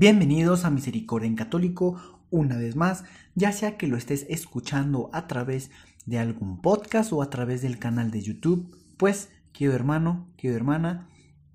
Bienvenidos 0.00 0.64
a 0.64 0.70
Misericordia 0.70 1.28
en 1.28 1.36
Católico 1.36 2.00
una 2.30 2.56
vez 2.56 2.74
más, 2.74 3.04
ya 3.34 3.52
sea 3.52 3.76
que 3.76 3.86
lo 3.86 3.98
estés 3.98 4.24
escuchando 4.30 5.10
a 5.12 5.26
través 5.26 5.70
de 6.06 6.18
algún 6.18 6.62
podcast 6.62 7.12
o 7.12 7.20
a 7.20 7.28
través 7.28 7.60
del 7.60 7.78
canal 7.78 8.10
de 8.10 8.22
YouTube, 8.22 8.74
pues, 8.96 9.28
querido 9.52 9.74
hermano, 9.74 10.26
querido 10.38 10.56
hermana, 10.56 11.10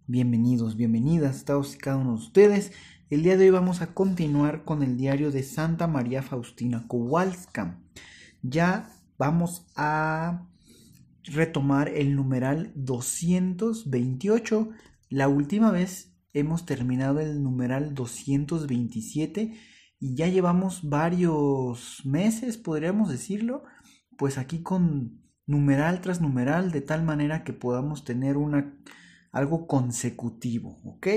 bienvenidos, 0.06 0.78
bienvenidas, 0.78 1.44
todos 1.44 1.74
y 1.74 1.80
cada 1.80 1.98
uno 1.98 2.12
de 2.12 2.18
ustedes. 2.18 2.72
El 3.10 3.24
día 3.24 3.36
de 3.36 3.46
hoy 3.46 3.50
vamos 3.50 3.82
a 3.82 3.96
continuar 3.96 4.64
con 4.64 4.84
el 4.84 4.96
diario 4.96 5.32
de 5.32 5.42
Santa 5.42 5.88
María 5.88 6.22
Faustina 6.22 6.86
Kowalska. 6.88 7.80
Ya 8.44 8.92
vamos 9.18 9.66
a 9.76 10.46
retomar 11.24 11.90
el 11.90 12.16
numeral 12.16 12.72
228. 12.76 14.70
La 15.10 15.30
última 15.30 15.72
vez 15.72 16.15
hemos 16.36 16.66
terminado 16.66 17.20
el 17.20 17.42
numeral 17.42 17.96
227 17.96 19.58
y 20.00 20.16
ya 20.16 20.28
llevamos 20.28 20.88
varios 20.88 22.02
meses, 22.06 22.58
podríamos 22.58 23.10
decirlo, 23.10 23.64
pues 24.18 24.38
aquí 24.38 24.62
con 24.62 25.22
numeral 25.48 26.02
tras 26.02 26.22
numeral 26.22 26.72
de 26.72 26.82
tal 26.82 27.04
manera 27.04 27.44
que 27.44 27.54
podamos 27.54 28.04
tener 28.04 28.38
una 28.38 28.78
algo 29.32 29.68
consecutivo, 29.68 30.78
¿ok? 30.86 31.08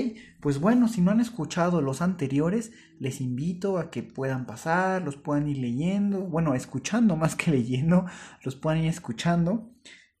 Pues 0.41 0.59
bueno, 0.59 0.89
si 0.89 1.01
no 1.01 1.11
han 1.11 1.21
escuchado 1.21 1.81
los 1.81 2.01
anteriores, 2.01 2.73
les 2.99 3.21
invito 3.21 3.77
a 3.77 3.89
que 3.89 4.03
puedan 4.03 4.45
pasar, 4.45 5.01
los 5.03 5.15
puedan 5.15 5.47
ir 5.47 5.59
leyendo, 5.59 6.27
bueno, 6.27 6.53
escuchando 6.53 7.15
más 7.15 7.35
que 7.37 7.51
leyendo, 7.51 8.05
los 8.43 8.57
puedan 8.57 8.79
ir 8.79 8.89
escuchando. 8.89 9.71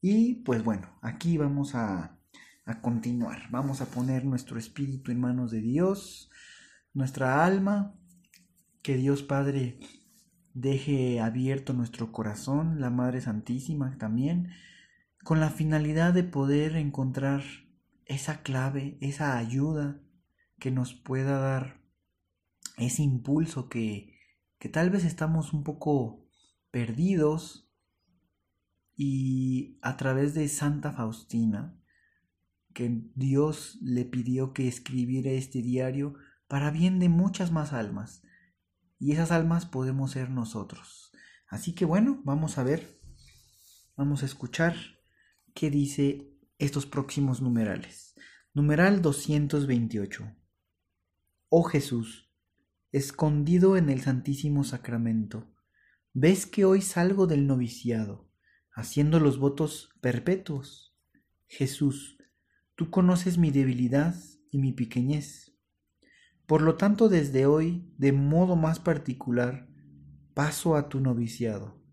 Y 0.01 0.35
pues 0.43 0.63
bueno, 0.63 0.97
aquí 1.01 1.37
vamos 1.37 1.75
a 1.75 2.18
a 2.69 2.81
continuar. 2.81 3.49
Vamos 3.49 3.81
a 3.81 3.87
poner 3.87 4.25
nuestro 4.25 4.59
espíritu 4.59 5.11
en 5.11 5.19
manos 5.19 5.49
de 5.49 5.59
Dios, 5.59 6.29
nuestra 6.93 7.43
alma, 7.43 7.95
que 8.83 8.95
Dios 8.95 9.23
Padre 9.23 9.79
deje 10.53 11.19
abierto 11.19 11.73
nuestro 11.73 12.11
corazón, 12.11 12.79
la 12.79 12.91
Madre 12.91 13.21
Santísima 13.21 13.97
también, 13.97 14.51
con 15.23 15.39
la 15.39 15.49
finalidad 15.49 16.13
de 16.13 16.23
poder 16.23 16.75
encontrar 16.75 17.43
esa 18.05 18.43
clave, 18.43 18.97
esa 19.01 19.37
ayuda 19.37 19.99
que 20.59 20.69
nos 20.69 20.93
pueda 20.93 21.39
dar 21.39 21.81
ese 22.77 23.01
impulso 23.01 23.67
que, 23.67 24.15
que 24.59 24.69
tal 24.69 24.91
vez 24.91 25.05
estamos 25.05 25.53
un 25.53 25.63
poco 25.63 26.23
perdidos 26.69 27.67
y 28.95 29.79
a 29.81 29.97
través 29.97 30.35
de 30.35 30.47
Santa 30.49 30.91
Faustina 30.91 31.79
que 32.79 33.01
Dios 33.13 33.77
le 33.81 34.05
pidió 34.05 34.53
que 34.53 34.69
escribiera 34.69 35.31
este 35.31 35.61
diario 35.61 36.13
para 36.47 36.71
bien 36.71 36.97
de 36.99 37.09
muchas 37.09 37.51
más 37.51 37.73
almas. 37.73 38.21
Y 38.97 39.11
esas 39.11 39.31
almas 39.31 39.65
podemos 39.65 40.11
ser 40.11 40.29
nosotros. 40.29 41.11
Así 41.49 41.73
que 41.73 41.83
bueno, 41.83 42.21
vamos 42.23 42.57
a 42.57 42.63
ver, 42.63 43.01
vamos 43.97 44.23
a 44.23 44.27
escuchar 44.27 44.77
qué 45.53 45.69
dice 45.69 46.33
estos 46.57 46.85
próximos 46.85 47.41
numerales. 47.41 48.15
Numeral 48.53 49.01
228. 49.01 50.33
Oh 51.49 51.63
Jesús, 51.63 52.31
escondido 52.93 53.75
en 53.75 53.89
el 53.89 53.99
Santísimo 53.99 54.63
Sacramento, 54.63 55.53
ves 56.13 56.45
que 56.45 56.63
hoy 56.63 56.81
salgo 56.81 57.27
del 57.27 57.45
noviciado, 57.45 58.31
haciendo 58.73 59.19
los 59.19 59.37
votos 59.37 59.89
perpetuos. 59.99 60.95
Jesús, 61.45 62.18
Tú 62.79 62.89
conoces 62.89 63.37
mi 63.37 63.51
debilidad 63.51 64.15
y 64.51 64.57
mi 64.57 64.71
pequeñez. 64.71 65.53
Por 66.45 66.61
lo 66.61 66.77
tanto, 66.77 67.09
desde 67.09 67.45
hoy, 67.45 67.93
de 67.97 68.13
modo 68.13 68.55
más 68.55 68.79
particular, 68.79 69.67
paso 70.33 70.77
a 70.77 70.87
tu 70.87 71.01
noviciado. 71.01 71.83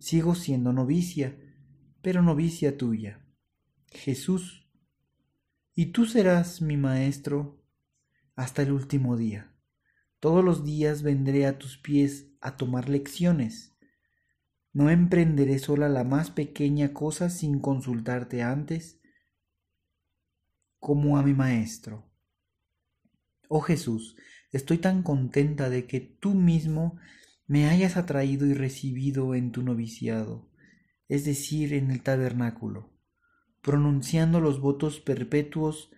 Sigo 0.00 0.34
siendo 0.34 0.74
novicia, 0.74 1.40
pero 2.02 2.20
novicia 2.20 2.76
tuya. 2.76 3.24
Jesús, 3.86 4.70
y 5.74 5.86
tú 5.92 6.04
serás 6.04 6.60
mi 6.60 6.76
maestro 6.76 7.64
hasta 8.36 8.60
el 8.60 8.72
último 8.72 9.16
día. 9.16 9.54
Todos 10.20 10.44
los 10.44 10.62
días 10.62 11.02
vendré 11.02 11.46
a 11.46 11.58
tus 11.58 11.78
pies 11.78 12.26
a 12.42 12.58
tomar 12.58 12.90
lecciones. 12.90 13.72
No 14.74 14.90
emprenderé 14.90 15.58
sola 15.58 15.88
la 15.88 16.04
más 16.04 16.30
pequeña 16.30 16.92
cosa 16.92 17.30
sin 17.30 17.60
consultarte 17.60 18.42
antes 18.42 18.98
como 20.82 21.16
a 21.16 21.22
mi 21.22 21.32
Maestro. 21.32 22.10
Oh 23.48 23.60
Jesús, 23.60 24.16
estoy 24.50 24.78
tan 24.78 25.04
contenta 25.04 25.70
de 25.70 25.86
que 25.86 26.00
tú 26.00 26.34
mismo 26.34 26.98
me 27.46 27.68
hayas 27.68 27.96
atraído 27.96 28.46
y 28.46 28.54
recibido 28.54 29.36
en 29.36 29.52
tu 29.52 29.62
noviciado, 29.62 30.50
es 31.06 31.24
decir, 31.24 31.72
en 31.72 31.92
el 31.92 32.02
tabernáculo. 32.02 32.92
Pronunciando 33.60 34.40
los 34.40 34.60
votos 34.60 34.98
perpetuos, 34.98 35.92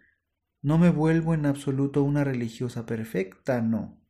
no 0.61 0.77
me 0.77 0.91
vuelvo 0.91 1.33
en 1.33 1.47
absoluto 1.47 2.03
una 2.03 2.22
religiosa 2.22 2.84
perfecta, 2.84 3.62
no. 3.62 4.06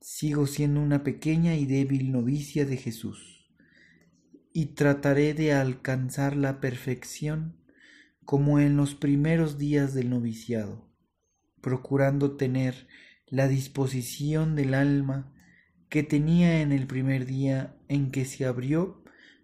Sigo 0.00 0.46
siendo 0.46 0.80
una 0.80 1.04
pequeña 1.04 1.54
y 1.54 1.66
débil 1.66 2.12
novicia 2.12 2.64
de 2.64 2.78
Jesús, 2.78 3.46
y 4.54 4.74
trataré 4.74 5.34
de 5.34 5.52
alcanzar 5.52 6.34
la 6.34 6.62
perfección 6.62 7.62
como 8.24 8.58
en 8.58 8.76
los 8.76 8.94
primeros 8.94 9.58
días 9.58 9.94
del 9.94 10.10
noviciado, 10.10 10.90
procurando 11.60 12.36
tener 12.36 12.86
la 13.26 13.48
disposición 13.48 14.56
del 14.56 14.74
alma 14.74 15.32
que 15.88 16.02
tenía 16.02 16.60
en 16.60 16.72
el 16.72 16.86
primer 16.86 17.26
día 17.26 17.76
en 17.88 18.10
que 18.10 18.24
se 18.24 18.46
abrió 18.46 19.02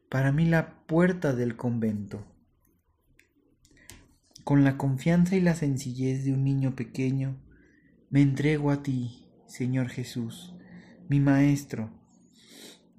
para 0.09 0.33
mí 0.33 0.47
la 0.47 0.87
puerta 0.87 1.35
del 1.35 1.57
convento. 1.57 2.27
Con 4.45 4.65
la 4.65 4.77
confianza 4.77 5.37
y 5.37 5.41
la 5.41 5.55
sencillez 5.55 6.25
de 6.25 6.33
un 6.33 6.43
niño 6.43 6.75
pequeño, 6.75 7.41
me 8.09 8.23
entrego 8.23 8.71
a 8.71 8.83
ti, 8.83 9.29
Señor 9.47 9.89
Jesús, 9.89 10.57
mi 11.09 11.21
Maestro. 11.21 11.91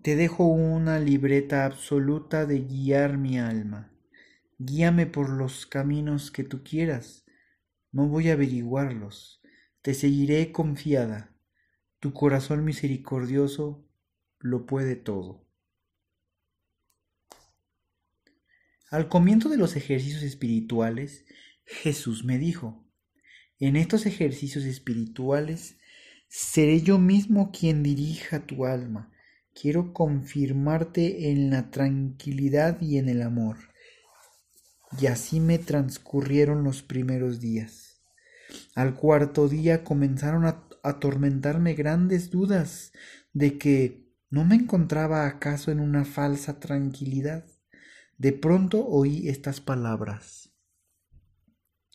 Te 0.03 0.15
dejo 0.15 0.45
una 0.45 0.99
libreta 0.99 1.65
absoluta 1.65 2.45
de 2.45 2.61
guiar 2.61 3.17
mi 3.17 3.37
alma 3.37 3.90
Guíame 4.63 5.07
por 5.07 5.31
los 5.31 5.65
caminos 5.65 6.29
que 6.29 6.43
tú 6.43 6.63
quieras. 6.63 7.25
No 7.91 8.07
voy 8.07 8.29
a 8.29 8.33
averiguarlos. 8.33 9.41
Te 9.81 9.95
seguiré 9.95 10.51
confiada. 10.51 11.35
Tu 11.99 12.13
corazón 12.13 12.63
misericordioso 12.63 13.83
lo 14.37 14.67
puede 14.67 14.95
todo. 14.95 15.47
Al 18.91 19.09
comienzo 19.09 19.49
de 19.49 19.57
los 19.57 19.75
ejercicios 19.75 20.21
espirituales, 20.21 21.25
Jesús 21.65 22.23
me 22.23 22.37
dijo, 22.37 22.87
en 23.57 23.75
estos 23.75 24.05
ejercicios 24.05 24.65
espirituales 24.65 25.79
seré 26.27 26.81
yo 26.81 26.99
mismo 26.99 27.51
quien 27.51 27.81
dirija 27.81 28.45
tu 28.45 28.65
alma. 28.65 29.11
Quiero 29.59 29.91
confirmarte 29.91 31.31
en 31.31 31.49
la 31.49 31.71
tranquilidad 31.71 32.79
y 32.79 32.99
en 32.99 33.09
el 33.09 33.23
amor 33.23 33.70
y 34.99 35.07
así 35.07 35.39
me 35.39 35.57
transcurrieron 35.57 36.63
los 36.63 36.81
primeros 36.81 37.39
días. 37.39 38.01
Al 38.75 38.95
cuarto 38.95 39.47
día 39.47 39.83
comenzaron 39.83 40.45
a 40.45 40.67
atormentarme 40.83 41.73
grandes 41.73 42.29
dudas 42.29 42.91
de 43.33 43.57
que 43.57 44.11
no 44.29 44.45
me 44.45 44.55
encontraba 44.55 45.27
acaso 45.27 45.71
en 45.71 45.79
una 45.79 46.05
falsa 46.05 46.59
tranquilidad. 46.59 47.45
De 48.17 48.33
pronto 48.33 48.85
oí 48.85 49.29
estas 49.29 49.61
palabras. 49.61 50.51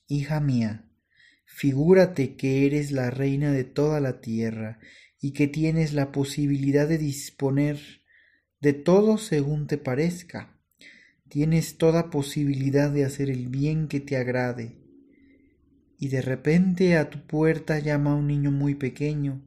Hija 0.08 0.40
mía, 0.40 0.90
figúrate 1.44 2.37
que 2.37 2.66
eres 2.66 2.92
la 2.92 3.10
reina 3.10 3.52
de 3.52 3.64
toda 3.64 4.00
la 4.00 4.20
tierra 4.20 4.78
y 5.20 5.32
que 5.32 5.49
tienes 5.49 5.92
la 5.92 6.12
posibilidad 6.12 6.88
de 6.88 6.99
disponer 6.99 7.81
de 8.60 8.72
todo 8.72 9.19
según 9.19 9.66
te 9.66 9.78
parezca 9.78 10.56
Tienes 11.28 11.76
toda 11.76 12.11
posibilidad 12.11 12.90
de 12.90 13.05
hacer 13.05 13.31
el 13.31 13.49
bien 13.49 13.88
que 13.88 14.00
te 14.00 14.17
agrade. 14.17 14.82
y 15.99 16.08
de 16.08 16.20
repente 16.20 16.99
a 16.99 17.08
tu 17.08 17.26
puerta 17.26 17.78
llama 17.78 18.14
un 18.14 18.26
niño 18.26 18.50
muy 18.50 18.75
pequeño, 18.75 19.43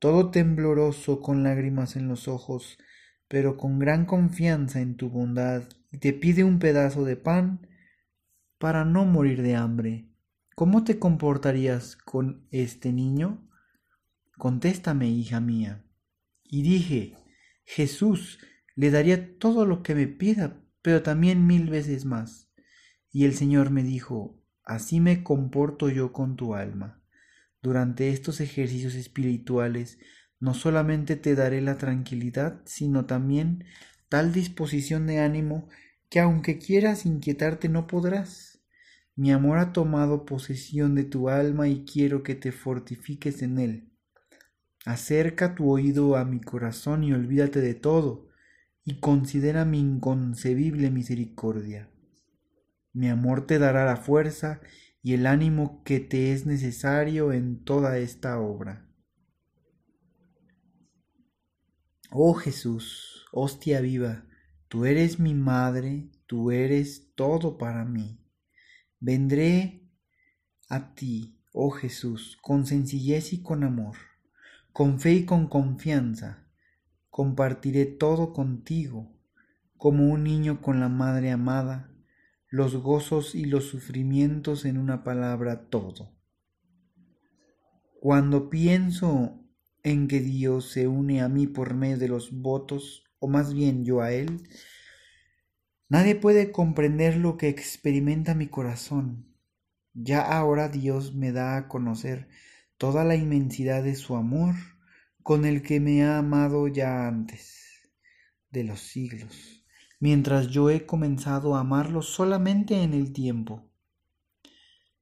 todo 0.00 0.30
tembloroso 0.30 1.20
con 1.20 1.44
lágrimas 1.44 1.94
en 1.94 2.08
los 2.08 2.26
ojos, 2.26 2.76
pero 3.28 3.56
con 3.56 3.78
gran 3.78 4.04
confianza 4.04 4.80
en 4.80 4.96
tu 4.96 5.10
bondad, 5.10 5.62
y 5.92 5.98
te 5.98 6.12
pide 6.12 6.42
un 6.42 6.58
pedazo 6.58 7.04
de 7.04 7.16
pan 7.16 7.68
para 8.58 8.84
no 8.84 9.04
morir 9.04 9.42
de 9.42 9.54
hambre. 9.54 10.08
¿Cómo 10.56 10.84
te 10.84 10.98
comportarías 10.98 11.96
con 11.96 12.46
este 12.50 12.92
niño? 12.92 13.48
Contéstame, 14.36 15.08
hija 15.08 15.40
mía. 15.40 15.84
Y 16.42 16.62
dije, 16.62 17.14
Jesús, 17.64 18.38
le 18.74 18.90
daría 18.90 19.38
todo 19.38 19.66
lo 19.66 19.82
que 19.82 19.94
me 19.94 20.06
pida, 20.08 20.62
pero 20.86 21.02
también 21.02 21.48
mil 21.48 21.68
veces 21.68 22.04
más. 22.04 22.48
Y 23.10 23.24
el 23.24 23.34
Señor 23.34 23.70
me 23.70 23.82
dijo, 23.82 24.40
así 24.62 25.00
me 25.00 25.24
comporto 25.24 25.88
yo 25.88 26.12
con 26.12 26.36
tu 26.36 26.54
alma. 26.54 27.02
Durante 27.60 28.10
estos 28.10 28.40
ejercicios 28.40 28.94
espirituales 28.94 29.98
no 30.38 30.54
solamente 30.54 31.16
te 31.16 31.34
daré 31.34 31.60
la 31.60 31.76
tranquilidad, 31.76 32.62
sino 32.66 33.04
también 33.04 33.64
tal 34.08 34.32
disposición 34.32 35.08
de 35.08 35.18
ánimo 35.18 35.68
que 36.08 36.20
aunque 36.20 36.58
quieras 36.58 37.04
inquietarte 37.04 37.68
no 37.68 37.88
podrás. 37.88 38.62
Mi 39.16 39.32
amor 39.32 39.58
ha 39.58 39.72
tomado 39.72 40.24
posesión 40.24 40.94
de 40.94 41.02
tu 41.02 41.30
alma 41.30 41.66
y 41.66 41.84
quiero 41.84 42.22
que 42.22 42.36
te 42.36 42.52
fortifiques 42.52 43.42
en 43.42 43.58
él. 43.58 43.92
Acerca 44.84 45.56
tu 45.56 45.68
oído 45.68 46.14
a 46.14 46.24
mi 46.24 46.40
corazón 46.40 47.02
y 47.02 47.12
olvídate 47.12 47.60
de 47.60 47.74
todo, 47.74 48.28
y 48.86 49.00
considera 49.00 49.64
mi 49.64 49.80
inconcebible 49.80 50.90
misericordia. 50.92 51.90
Mi 52.92 53.08
amor 53.08 53.44
te 53.44 53.58
dará 53.58 53.84
la 53.84 53.96
fuerza 53.96 54.60
y 55.02 55.14
el 55.14 55.26
ánimo 55.26 55.82
que 55.82 55.98
te 55.98 56.32
es 56.32 56.46
necesario 56.46 57.32
en 57.32 57.64
toda 57.64 57.98
esta 57.98 58.38
obra. 58.38 58.88
Oh 62.10 62.34
Jesús, 62.34 63.26
hostia 63.32 63.80
viva, 63.80 64.24
tú 64.68 64.84
eres 64.84 65.18
mi 65.18 65.34
madre, 65.34 66.08
tú 66.26 66.52
eres 66.52 67.12
todo 67.16 67.58
para 67.58 67.84
mí. 67.84 68.20
Vendré 69.00 69.82
a 70.68 70.94
ti, 70.94 71.40
oh 71.52 71.72
Jesús, 71.72 72.38
con 72.40 72.66
sencillez 72.66 73.32
y 73.32 73.42
con 73.42 73.64
amor, 73.64 73.96
con 74.72 75.00
fe 75.00 75.14
y 75.14 75.24
con 75.24 75.48
confianza. 75.48 76.45
Compartiré 77.16 77.86
todo 77.86 78.34
contigo, 78.34 79.10
como 79.78 80.12
un 80.12 80.22
niño 80.22 80.60
con 80.60 80.80
la 80.80 80.90
madre 80.90 81.30
amada, 81.30 81.90
los 82.50 82.76
gozos 82.76 83.34
y 83.34 83.46
los 83.46 83.64
sufrimientos 83.64 84.66
en 84.66 84.76
una 84.76 85.02
palabra 85.02 85.70
todo. 85.70 86.12
Cuando 88.02 88.50
pienso 88.50 89.42
en 89.82 90.08
que 90.08 90.20
Dios 90.20 90.70
se 90.70 90.88
une 90.88 91.22
a 91.22 91.30
mí 91.30 91.46
por 91.46 91.72
medio 91.72 91.96
de 91.96 92.08
los 92.08 92.38
votos, 92.38 93.04
o 93.18 93.28
más 93.28 93.54
bien 93.54 93.86
yo 93.86 94.02
a 94.02 94.12
Él, 94.12 94.46
nadie 95.88 96.16
puede 96.16 96.52
comprender 96.52 97.16
lo 97.16 97.38
que 97.38 97.48
experimenta 97.48 98.34
mi 98.34 98.48
corazón. 98.48 99.34
Ya 99.94 100.20
ahora 100.20 100.68
Dios 100.68 101.14
me 101.14 101.32
da 101.32 101.56
a 101.56 101.66
conocer 101.66 102.28
toda 102.76 103.04
la 103.04 103.16
inmensidad 103.16 103.82
de 103.82 103.94
su 103.94 104.16
amor 104.16 104.54
con 105.26 105.44
el 105.44 105.60
que 105.60 105.80
me 105.80 106.04
ha 106.04 106.18
amado 106.18 106.68
ya 106.68 107.08
antes 107.08 107.90
de 108.50 108.62
los 108.62 108.78
siglos 108.78 109.56
mientras 109.98 110.48
yo 110.48 110.70
he 110.70 110.86
comenzado 110.86 111.56
a 111.56 111.60
amarlo 111.60 112.00
solamente 112.00 112.82
en 112.82 112.94
el 112.94 113.12
tiempo. 113.12 113.64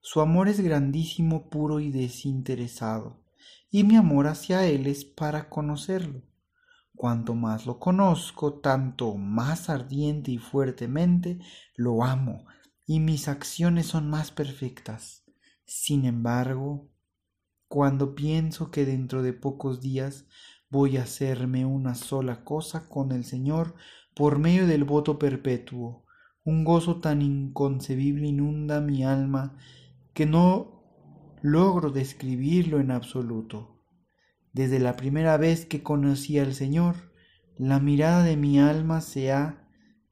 Su 0.00 0.22
amor 0.22 0.48
es 0.48 0.60
grandísimo, 0.60 1.50
puro 1.50 1.78
y 1.78 1.90
desinteresado, 1.90 3.22
y 3.70 3.84
mi 3.84 3.96
amor 3.96 4.26
hacia 4.26 4.66
Él 4.66 4.86
es 4.86 5.04
para 5.04 5.50
conocerlo. 5.50 6.22
Cuanto 6.94 7.34
más 7.34 7.66
lo 7.66 7.78
conozco, 7.78 8.60
tanto 8.60 9.14
más 9.16 9.68
ardiente 9.68 10.30
y 10.30 10.38
fuertemente 10.38 11.38
lo 11.76 12.02
amo, 12.02 12.46
y 12.86 13.00
mis 13.00 13.28
acciones 13.28 13.86
son 13.86 14.08
más 14.08 14.30
perfectas. 14.30 15.24
Sin 15.66 16.04
embargo, 16.04 16.88
cuando 17.74 18.14
pienso 18.14 18.70
que 18.70 18.86
dentro 18.86 19.24
de 19.24 19.32
pocos 19.32 19.80
días 19.80 20.26
voy 20.70 20.96
a 20.96 21.02
hacerme 21.02 21.66
una 21.66 21.96
sola 21.96 22.44
cosa 22.44 22.88
con 22.88 23.10
el 23.10 23.24
Señor, 23.24 23.74
por 24.14 24.38
medio 24.38 24.68
del 24.68 24.84
voto 24.84 25.18
perpetuo. 25.18 26.04
Un 26.44 26.62
gozo 26.62 27.00
tan 27.00 27.20
inconcebible 27.20 28.28
inunda 28.28 28.80
mi 28.80 29.02
alma 29.02 29.58
que 30.12 30.24
no 30.24 30.84
logro 31.42 31.90
describirlo 31.90 32.78
en 32.78 32.92
absoluto. 32.92 33.82
Desde 34.52 34.78
la 34.78 34.94
primera 34.94 35.36
vez 35.36 35.66
que 35.66 35.82
conocí 35.82 36.38
al 36.38 36.54
Señor, 36.54 36.94
la 37.58 37.80
mirada 37.80 38.22
de 38.22 38.36
mi 38.36 38.60
alma 38.60 39.00
se 39.00 39.32
ha 39.32 39.66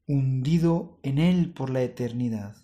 hundido 0.09 0.99
en 1.05 1.19
Él 1.19 1.53
por 1.53 1.71
la 1.71 1.83
eternidad. 1.83 2.57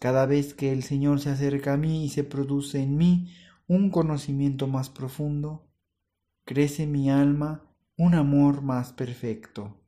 Cada 0.00 0.24
vez 0.24 0.54
que 0.54 0.72
el 0.72 0.84
Señor 0.84 1.20
se 1.20 1.28
acerca 1.28 1.74
a 1.74 1.76
mí 1.76 2.02
y 2.06 2.08
se 2.08 2.24
produce 2.24 2.82
en 2.82 2.96
mí 2.96 3.34
un 3.70 3.88
conocimiento 3.88 4.66
más 4.66 4.90
profundo, 4.90 5.70
crece 6.44 6.88
mi 6.88 7.08
alma 7.08 7.72
un 7.96 8.16
amor 8.16 8.62
más 8.62 8.92
perfecto. 8.92 9.80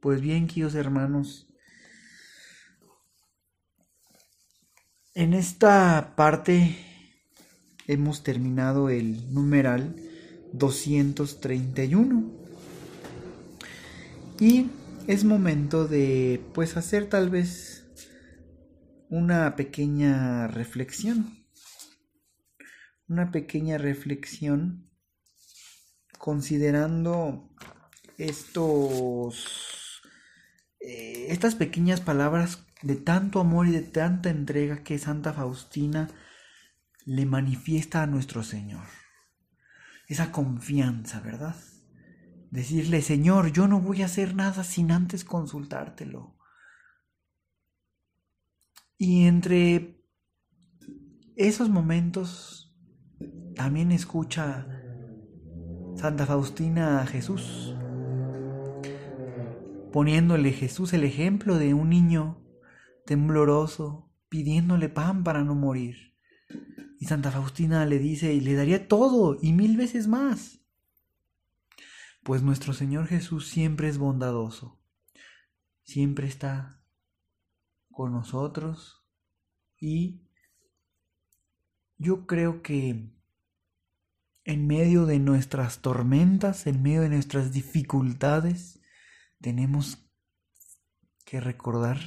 Pues 0.00 0.22
bien, 0.22 0.46
queridos 0.46 0.74
hermanos, 0.74 1.52
en 5.14 5.34
esta 5.34 6.14
parte 6.16 6.78
hemos 7.86 8.22
terminado 8.22 8.88
el 8.88 9.34
numeral 9.34 9.96
231 10.54 12.24
y 14.40 14.70
es 15.06 15.24
momento 15.24 15.86
de 15.86 16.42
pues 16.54 16.78
hacer 16.78 17.10
tal 17.10 17.28
vez 17.28 17.79
una 19.10 19.56
pequeña 19.56 20.46
reflexión 20.46 21.40
una 23.10 23.32
pequeña 23.32 23.76
reflexión 23.76 24.88
considerando 26.18 27.50
estos 28.18 30.00
eh, 30.80 31.26
estas 31.28 31.56
pequeñas 31.56 32.00
palabras 32.00 32.64
de 32.82 32.94
tanto 32.94 33.40
amor 33.40 33.66
y 33.66 33.72
de 33.72 33.82
tanta 33.82 34.30
entrega 34.30 34.84
que 34.84 34.98
Santa 34.98 35.32
Faustina 35.32 36.08
le 37.04 37.26
manifiesta 37.26 38.02
a 38.02 38.06
nuestro 38.06 38.42
Señor. 38.42 38.86
Esa 40.06 40.30
confianza, 40.32 41.20
¿verdad? 41.20 41.56
Decirle, 42.50 43.02
Señor, 43.02 43.52
yo 43.52 43.68
no 43.68 43.80
voy 43.80 44.02
a 44.02 44.06
hacer 44.06 44.34
nada 44.34 44.64
sin 44.64 44.92
antes 44.92 45.24
consultártelo. 45.24 46.36
Y 49.00 49.24
entre 49.24 50.04
esos 51.34 51.70
momentos 51.70 52.72
también 53.56 53.90
escucha 53.90 54.68
Santa 55.96 56.26
Faustina 56.26 57.00
a 57.00 57.06
Jesús 57.06 57.74
poniéndole 59.90 60.52
Jesús 60.52 60.92
el 60.92 61.04
ejemplo 61.04 61.58
de 61.58 61.74
un 61.74 61.90
niño 61.90 62.42
tembloroso, 63.06 64.12
pidiéndole 64.28 64.88
pan 64.88 65.24
para 65.24 65.42
no 65.42 65.54
morir. 65.54 66.14
Y 66.98 67.06
Santa 67.06 67.30
Faustina 67.30 67.84
le 67.86 67.98
dice, 67.98 68.34
y 68.34 68.40
le 68.40 68.54
daría 68.54 68.86
todo 68.86 69.38
y 69.40 69.52
mil 69.52 69.76
veces 69.76 70.06
más. 70.06 70.60
Pues 72.22 72.42
nuestro 72.42 72.72
Señor 72.72 73.06
Jesús 73.06 73.48
siempre 73.48 73.88
es 73.88 73.98
bondadoso, 73.98 74.80
siempre 75.82 76.26
está 76.26 76.79
con 77.90 78.12
nosotros 78.12 79.04
y 79.78 80.28
yo 81.98 82.26
creo 82.26 82.62
que 82.62 83.14
en 84.44 84.66
medio 84.66 85.06
de 85.06 85.18
nuestras 85.18 85.80
tormentas, 85.80 86.66
en 86.66 86.82
medio 86.82 87.02
de 87.02 87.10
nuestras 87.10 87.52
dificultades, 87.52 88.80
tenemos 89.40 90.10
que 91.24 91.40
recordar 91.40 91.98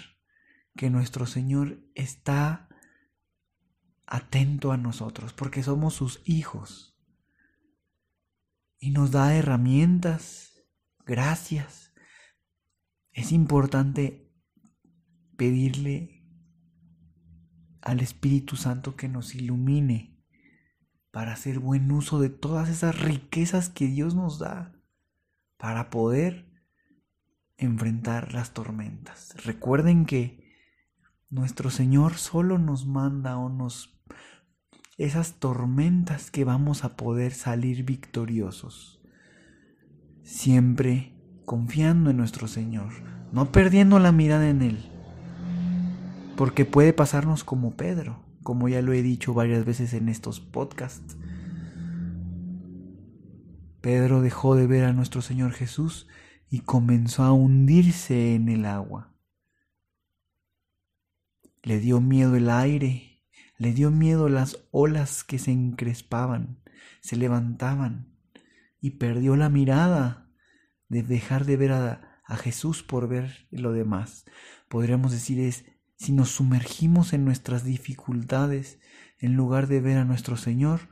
que 0.75 0.89
nuestro 0.89 1.25
Señor 1.25 1.79
está 1.95 2.67
atento 4.05 4.71
a 4.71 4.77
nosotros 4.77 5.33
porque 5.33 5.63
somos 5.63 5.93
sus 5.93 6.21
hijos 6.25 6.93
y 8.79 8.91
nos 8.91 9.11
da 9.11 9.33
herramientas, 9.35 10.65
gracias. 11.05 11.93
Es 13.11 13.31
importante 13.31 14.22
pedirle 15.43 16.23
al 17.81 17.99
Espíritu 17.99 18.55
Santo 18.55 18.95
que 18.95 19.09
nos 19.09 19.35
ilumine 19.35 20.23
para 21.11 21.33
hacer 21.33 21.59
buen 21.59 21.91
uso 21.91 22.21
de 22.21 22.29
todas 22.29 22.69
esas 22.69 22.97
riquezas 23.01 23.67
que 23.67 23.87
Dios 23.87 24.15
nos 24.15 24.39
da, 24.39 24.73
para 25.57 25.89
poder 25.89 26.49
enfrentar 27.57 28.33
las 28.33 28.53
tormentas. 28.53 29.35
Recuerden 29.43 30.05
que 30.05 30.55
nuestro 31.29 31.71
Señor 31.71 32.13
solo 32.13 32.57
nos 32.57 32.85
manda 32.85 33.37
o 33.37 33.49
nos 33.49 34.01
esas 34.97 35.33
tormentas 35.41 36.31
que 36.31 36.45
vamos 36.45 36.85
a 36.85 36.95
poder 36.95 37.33
salir 37.33 37.83
victoriosos. 37.83 39.01
Siempre 40.23 41.17
confiando 41.43 42.11
en 42.11 42.15
nuestro 42.15 42.47
Señor, 42.47 42.93
no 43.33 43.51
perdiendo 43.51 43.99
la 43.99 44.13
mirada 44.13 44.47
en 44.47 44.61
Él. 44.61 44.92
Porque 46.35 46.65
puede 46.65 46.93
pasarnos 46.93 47.43
como 47.43 47.75
Pedro, 47.75 48.23
como 48.43 48.67
ya 48.67 48.81
lo 48.81 48.93
he 48.93 49.01
dicho 49.01 49.33
varias 49.33 49.65
veces 49.65 49.93
en 49.93 50.09
estos 50.09 50.39
podcasts. 50.39 51.17
Pedro 53.81 54.21
dejó 54.21 54.55
de 54.55 54.65
ver 54.65 54.85
a 54.85 54.93
nuestro 54.93 55.21
Señor 55.21 55.51
Jesús 55.51 56.07
y 56.49 56.61
comenzó 56.61 57.23
a 57.23 57.33
hundirse 57.33 58.35
en 58.35 58.47
el 58.47 58.65
agua. 58.65 59.13
Le 61.63 61.79
dio 61.79 61.99
miedo 61.99 62.35
el 62.35 62.49
aire, 62.49 63.23
le 63.57 63.73
dio 63.73 63.91
miedo 63.91 64.29
las 64.29 64.65
olas 64.71 65.23
que 65.23 65.39
se 65.39 65.51
encrespaban, 65.51 66.61
se 67.01 67.15
levantaban, 67.15 68.13
y 68.79 68.91
perdió 68.91 69.35
la 69.35 69.49
mirada 69.49 70.29
de 70.89 71.03
dejar 71.03 71.45
de 71.45 71.57
ver 71.57 71.71
a, 71.71 72.09
Jesús 72.37 72.83
por 72.83 73.07
ver 73.07 73.47
lo 73.51 73.73
demás. 73.73 74.25
Podríamos 74.67 75.11
decir 75.11 75.39
es, 75.39 75.65
si 76.03 76.11
nos 76.11 76.31
sumergimos 76.31 77.13
en 77.13 77.23
nuestras 77.23 77.63
dificultades, 77.63 78.77
en 79.19 79.35
lugar 79.35 79.67
de 79.67 79.79
ver 79.79 79.97
a 79.97 80.03
nuestro 80.03 80.35
Señor, 80.35 80.89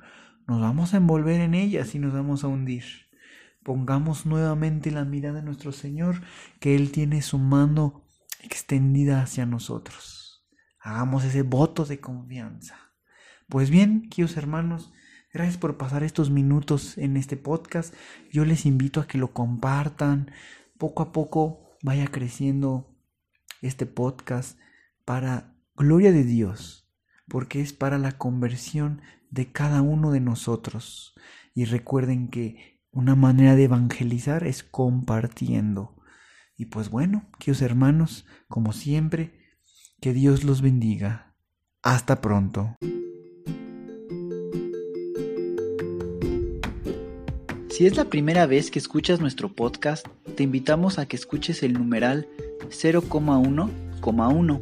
nos 0.47 0.61
vamos 0.61 0.93
a 0.93 0.97
envolver 0.97 1.41
en 1.41 1.53
ellas 1.53 1.93
y 1.95 1.99
nos 1.99 2.13
vamos 2.13 2.45
a 2.45 2.47
hundir. 2.47 2.85
Pongamos 3.61 4.25
nuevamente 4.25 4.89
la 4.89 5.03
mirada 5.03 5.39
en 5.39 5.45
nuestro 5.45 5.73
Señor, 5.73 6.21
que 6.61 6.77
Él 6.77 6.93
tiene 6.93 7.21
su 7.21 7.39
mano 7.39 8.05
extendida 8.39 9.21
hacia 9.21 9.45
nosotros. 9.45 10.47
Hagamos 10.79 11.25
ese 11.25 11.41
voto 11.41 11.83
de 11.83 11.99
confianza. 11.99 12.93
Pues 13.49 13.69
bien, 13.69 14.07
queridos 14.07 14.37
hermanos, 14.37 14.93
gracias 15.33 15.57
por 15.57 15.77
pasar 15.77 16.03
estos 16.03 16.29
minutos 16.29 16.97
en 16.97 17.17
este 17.17 17.35
podcast. 17.35 17.93
Yo 18.31 18.45
les 18.45 18.65
invito 18.65 19.01
a 19.01 19.07
que 19.07 19.17
lo 19.17 19.33
compartan. 19.33 20.31
Poco 20.77 21.03
a 21.03 21.11
poco 21.11 21.75
vaya 21.83 22.07
creciendo 22.07 22.97
este 23.61 23.85
podcast 23.85 24.57
para 25.05 25.55
gloria 25.75 26.11
de 26.11 26.23
Dios, 26.23 26.87
porque 27.27 27.61
es 27.61 27.73
para 27.73 27.97
la 27.97 28.17
conversión 28.17 29.01
de 29.29 29.51
cada 29.51 29.81
uno 29.81 30.11
de 30.11 30.19
nosotros. 30.19 31.15
Y 31.53 31.65
recuerden 31.65 32.29
que 32.29 32.79
una 32.91 33.15
manera 33.15 33.55
de 33.55 33.65
evangelizar 33.65 34.45
es 34.45 34.63
compartiendo. 34.63 35.95
Y 36.57 36.65
pues 36.65 36.89
bueno, 36.89 37.29
queridos 37.39 37.61
hermanos, 37.61 38.25
como 38.47 38.73
siempre, 38.73 39.33
que 39.99 40.13
Dios 40.13 40.43
los 40.43 40.61
bendiga. 40.61 41.35
Hasta 41.81 42.21
pronto. 42.21 42.75
Si 47.69 47.87
es 47.87 47.95
la 47.95 48.05
primera 48.05 48.45
vez 48.45 48.69
que 48.69 48.77
escuchas 48.77 49.19
nuestro 49.19 49.55
podcast, 49.55 50.05
te 50.35 50.43
invitamos 50.43 50.99
a 50.99 51.07
que 51.07 51.15
escuches 51.15 51.63
el 51.63 51.73
numeral 51.73 52.27
0,1,1, 52.69 54.61